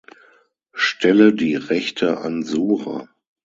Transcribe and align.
Stelle 0.73 1.31
die 1.35 1.55
Rechte 1.55 2.17
an 2.21 2.41
Sura. 2.41 3.07